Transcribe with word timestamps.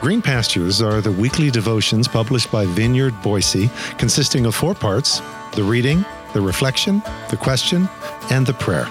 Green 0.00 0.22
Pastures 0.22 0.80
are 0.80 1.02
the 1.02 1.12
weekly 1.12 1.50
devotions 1.50 2.08
published 2.08 2.50
by 2.50 2.64
Vineyard 2.64 3.12
Boise, 3.20 3.68
consisting 3.98 4.46
of 4.46 4.54
four 4.54 4.74
parts 4.74 5.20
the 5.52 5.62
reading, 5.62 6.06
the 6.32 6.40
reflection, 6.40 7.02
the 7.28 7.36
question, 7.36 7.86
and 8.30 8.46
the 8.46 8.54
prayer. 8.54 8.88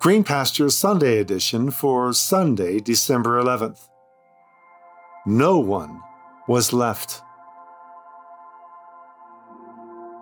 Green 0.00 0.24
Pastures 0.24 0.76
Sunday 0.76 1.18
edition 1.18 1.70
for 1.70 2.12
Sunday, 2.12 2.80
December 2.80 3.40
11th. 3.40 3.86
No 5.24 5.60
one 5.60 6.00
was 6.48 6.72
left. 6.72 7.22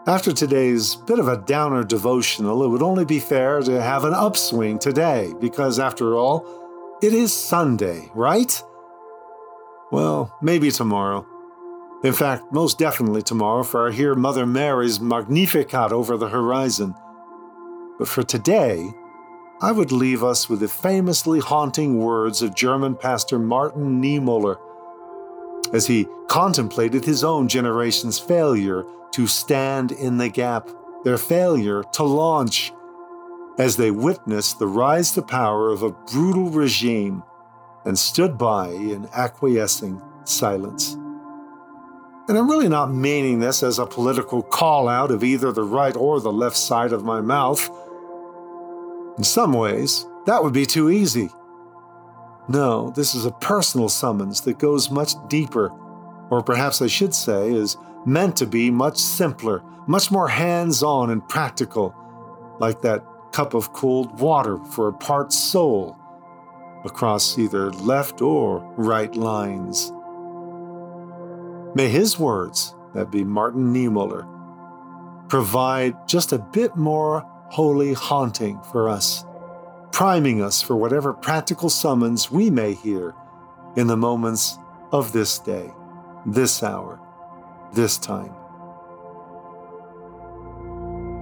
After 0.07 0.35
today's 0.35 0.95
bit 0.95 1.19
of 1.19 1.29
a 1.29 1.39
downer 1.39 1.85
devotional, 1.85 2.63
it 2.65 2.69
would 2.69 2.83
only 2.83 3.07
be 3.07 3.19
fair 3.19 3.63
to 3.63 3.81
have 3.81 4.05
an 4.05 4.13
upswing 4.13 4.79
today, 4.79 5.33
because 5.41 5.79
after 5.79 6.15
all, 6.15 6.68
it 7.03 7.13
is 7.13 7.33
Sunday, 7.33 8.11
right? 8.15 8.63
Well, 9.91 10.37
maybe 10.43 10.71
tomorrow. 10.71 11.27
In 12.05 12.13
fact, 12.13 12.53
most 12.53 12.79
definitely 12.79 13.23
tomorrow, 13.23 13.63
for 13.63 13.89
I 13.89 13.93
hear 13.93 14.15
Mother 14.15 14.47
Mary's 14.47 15.01
Magnificat 15.01 15.93
over 15.93 16.17
the 16.17 16.29
horizon. 16.29 16.95
But 17.99 18.09
for 18.09 18.23
today, 18.23 18.93
I 19.61 19.73
would 19.73 19.91
leave 19.91 20.23
us 20.23 20.49
with 20.49 20.61
the 20.61 20.69
famously 20.69 21.41
haunting 21.41 21.99
words 21.99 22.43
of 22.43 22.55
German 22.55 22.95
pastor 22.95 23.39
Martin 23.39 24.01
Niemöller 24.01 24.57
as 25.73 25.87
he 25.87 26.07
contemplated 26.29 27.05
his 27.05 27.25
own 27.25 27.49
generation's 27.49 28.19
failure 28.19 28.85
to 29.13 29.27
stand 29.27 29.93
in 29.93 30.19
the 30.19 30.29
gap, 30.29 30.69
their 31.03 31.19
failure 31.19 31.83
to 31.95 32.05
launch, 32.05 32.73
as 33.59 33.77
they 33.77 33.91
witnessed 33.91 34.59
the 34.59 34.67
rise 34.67 35.11
to 35.13 35.23
power 35.23 35.71
of 35.71 35.83
a 35.83 35.91
brutal 35.91 36.49
regime 36.49 37.23
and 37.85 37.99
stood 37.99 38.39
by 38.39 38.69
in 38.69 39.09
acquiescing 39.13 40.01
silence. 40.25 40.95
And 42.29 42.37
I'm 42.37 42.49
really 42.49 42.69
not 42.69 42.93
meaning 42.93 43.41
this 43.41 43.63
as 43.63 43.79
a 43.79 43.87
political 43.87 44.43
call 44.43 44.89
out 44.89 45.11
of 45.11 45.25
either 45.25 45.51
the 45.51 45.63
right 45.63 45.97
or 45.97 46.21
the 46.21 46.33
left 46.33 46.57
side 46.57 46.93
of 46.93 47.05
my 47.05 47.21
mouth. 47.21 47.69
In 49.17 49.25
some 49.25 49.55
ways, 49.55 50.07
that 50.27 50.45
would 50.45 50.53
be 50.53 50.67
too 50.67 50.91
easy. 50.91 51.31
No, 52.49 52.91
this 52.91 53.15
is 53.15 53.25
a 53.25 53.33
personal 53.33 53.89
summons 53.89 54.43
that 54.43 54.59
goes 54.59 54.91
much 54.91 55.15
deeper, 55.29 55.71
or 56.31 56.43
perhaps 56.43 56.83
I 56.83 56.87
should 56.87 57.15
say, 57.15 57.51
is 57.53 57.77
meant 58.07 58.37
to 58.37 58.47
be 58.47 58.71
much 58.71 58.99
simpler, 58.99 59.63
much 59.87 60.11
more 60.11 60.29
hands 60.29 60.83
on 60.83 61.11
and 61.11 61.27
practical, 61.29 61.95
like 62.61 62.83
that 62.83 63.03
cup 63.33 63.55
of 63.55 63.73
cold 63.73 64.19
water 64.21 64.59
for 64.73 64.89
a 64.89 64.93
part 64.93 65.33
soul 65.33 65.97
across 66.85 67.39
either 67.39 67.71
left 67.73 68.21
or 68.23 68.61
right 68.77 69.15
lines. 69.15 69.93
May 71.75 71.89
his 71.89 72.19
words, 72.19 72.75
that 72.95 73.11
be 73.11 73.25
Martin 73.25 73.73
Niemöller, 73.75 74.27
provide 75.29 76.09
just 76.09 76.33
a 76.33 76.39
bit 76.39 76.77
more 76.77 77.25
holy 77.51 77.93
haunting 77.93 78.61
for 78.73 78.89
us 78.89 79.25
priming 79.99 80.41
us 80.41 80.63
for 80.63 80.77
whatever 80.77 81.13
practical 81.13 81.69
summons 81.69 82.31
we 82.31 82.51
may 82.51 82.73
hear 82.73 83.15
in 83.77 83.89
the 83.89 83.97
moments 83.97 84.57
of 84.93 85.13
this 85.13 85.41
day, 85.41 85.73
this 86.25 86.63
hour, 86.63 87.01
this 87.73 87.99
time. 87.99 88.33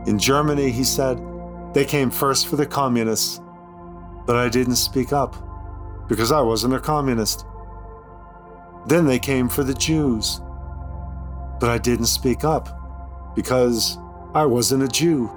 In 0.06 0.18
Germany, 0.18 0.70
he 0.70 0.84
said, 0.84 1.18
they 1.76 1.84
came 1.84 2.10
first 2.10 2.46
for 2.46 2.56
the 2.56 2.64
communists, 2.64 3.38
but 4.24 4.34
I 4.34 4.48
didn't 4.48 4.76
speak 4.76 5.12
up 5.12 5.36
because 6.08 6.32
I 6.32 6.40
wasn't 6.40 6.72
a 6.72 6.80
communist. 6.80 7.44
Then 8.86 9.04
they 9.04 9.18
came 9.18 9.46
for 9.50 9.62
the 9.62 9.74
Jews, 9.74 10.40
but 11.60 11.68
I 11.68 11.76
didn't 11.76 12.06
speak 12.06 12.44
up 12.44 13.34
because 13.36 13.98
I 14.34 14.46
wasn't 14.46 14.84
a 14.84 14.88
Jew. 14.88 15.30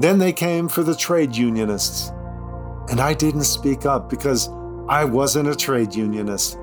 Then 0.00 0.18
they 0.18 0.32
came 0.32 0.66
for 0.68 0.82
the 0.82 0.96
trade 0.96 1.36
unionists. 1.36 2.10
And 2.90 2.98
I 2.98 3.14
didn't 3.14 3.44
speak 3.44 3.86
up 3.86 4.10
because 4.10 4.48
I 4.88 5.04
wasn't 5.04 5.48
a 5.48 5.54
trade 5.54 5.94
unionist. 5.94 6.58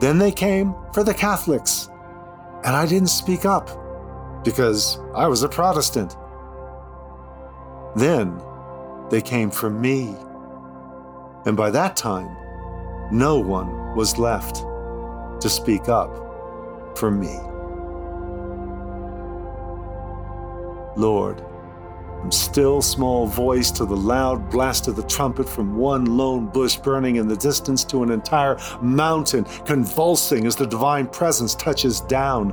Then 0.00 0.16
they 0.16 0.32
came 0.32 0.74
for 0.94 1.04
the 1.04 1.12
Catholics. 1.12 1.90
And 2.64 2.74
I 2.74 2.86
didn't 2.86 3.08
speak 3.08 3.44
up 3.44 3.68
because 4.44 4.98
I 5.14 5.26
was 5.26 5.42
a 5.42 5.48
Protestant. 5.50 6.16
Then 7.98 8.40
they 9.10 9.20
came 9.20 9.50
for 9.50 9.70
me. 9.70 10.14
And 11.46 11.56
by 11.56 11.70
that 11.70 11.96
time, 11.96 12.36
no 13.10 13.38
one 13.38 13.96
was 13.96 14.18
left 14.18 14.56
to 15.40 15.48
speak 15.48 15.88
up 15.88 16.10
for 16.96 17.10
me. 17.10 17.38
Lord, 20.96 21.44
from 22.20 22.32
still 22.32 22.82
small 22.82 23.26
voice 23.26 23.70
to 23.70 23.84
the 23.84 23.96
loud 23.96 24.50
blast 24.50 24.88
of 24.88 24.96
the 24.96 25.04
trumpet 25.04 25.48
from 25.48 25.76
one 25.76 26.04
lone 26.04 26.46
bush 26.46 26.76
burning 26.76 27.16
in 27.16 27.28
the 27.28 27.36
distance 27.36 27.84
to 27.84 28.02
an 28.02 28.10
entire 28.10 28.58
mountain 28.82 29.44
convulsing 29.64 30.46
as 30.46 30.56
the 30.56 30.66
divine 30.66 31.06
presence 31.06 31.54
touches 31.54 32.00
down. 32.02 32.50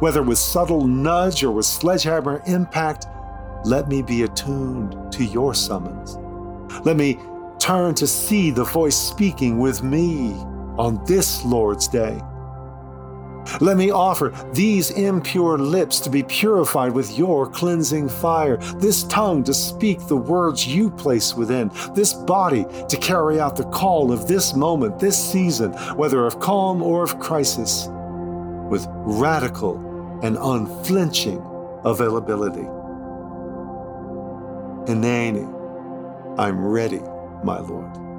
Whether 0.00 0.22
with 0.22 0.38
subtle 0.38 0.86
nudge 0.86 1.44
or 1.44 1.52
with 1.52 1.66
sledgehammer 1.66 2.42
impact, 2.46 3.06
let 3.64 3.88
me 3.88 4.02
be 4.02 4.22
attuned 4.22 5.12
to 5.12 5.24
your 5.24 5.54
summons. 5.54 6.16
Let 6.84 6.96
me 6.96 7.18
turn 7.58 7.94
to 7.94 8.06
see 8.06 8.50
the 8.50 8.64
voice 8.64 8.96
speaking 8.96 9.58
with 9.58 9.82
me 9.82 10.32
on 10.78 11.04
this 11.06 11.44
Lord's 11.44 11.86
Day. 11.86 12.20
Let 13.60 13.76
me 13.76 13.90
offer 13.90 14.32
these 14.52 14.90
impure 14.90 15.58
lips 15.58 16.00
to 16.00 16.10
be 16.10 16.22
purified 16.22 16.92
with 16.92 17.18
your 17.18 17.50
cleansing 17.50 18.08
fire, 18.08 18.56
this 18.76 19.02
tongue 19.04 19.42
to 19.44 19.54
speak 19.54 20.06
the 20.06 20.16
words 20.16 20.66
you 20.66 20.90
place 20.90 21.34
within, 21.34 21.70
this 21.94 22.14
body 22.14 22.64
to 22.88 22.96
carry 22.96 23.40
out 23.40 23.56
the 23.56 23.64
call 23.64 24.12
of 24.12 24.28
this 24.28 24.54
moment, 24.54 24.98
this 24.98 25.18
season, 25.32 25.72
whether 25.96 26.24
of 26.24 26.38
calm 26.40 26.82
or 26.82 27.02
of 27.02 27.18
crisis, 27.18 27.88
with 28.70 28.86
radical 28.88 30.20
and 30.22 30.36
unflinching 30.36 31.42
availability. 31.84 32.68
Hineni, 34.86 35.46
I'm 36.38 36.64
ready, 36.64 37.00
my 37.44 37.60
Lord. 37.60 38.11